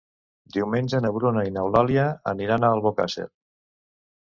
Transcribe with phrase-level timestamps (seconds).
[0.53, 3.29] Diumenge na Bruna i n'Eulàlia aniran a Albocàsser.